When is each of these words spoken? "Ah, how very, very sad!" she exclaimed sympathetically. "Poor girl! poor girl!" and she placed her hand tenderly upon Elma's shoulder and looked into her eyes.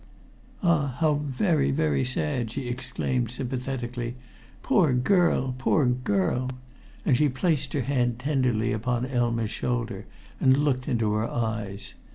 "Ah, 0.63 0.95
how 0.99 1.19
very, 1.23 1.69
very 1.69 2.03
sad!" 2.03 2.49
she 2.49 2.67
exclaimed 2.67 3.29
sympathetically. 3.29 4.15
"Poor 4.63 4.93
girl! 4.93 5.53
poor 5.59 5.85
girl!" 5.85 6.49
and 7.05 7.15
she 7.15 7.29
placed 7.29 7.73
her 7.73 7.83
hand 7.83 8.17
tenderly 8.17 8.73
upon 8.73 9.05
Elma's 9.05 9.51
shoulder 9.51 10.07
and 10.39 10.57
looked 10.57 10.87
into 10.87 11.13
her 11.13 11.29
eyes. 11.29 11.93